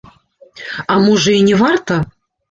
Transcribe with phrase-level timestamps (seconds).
[0.93, 1.99] А можа, і не варта?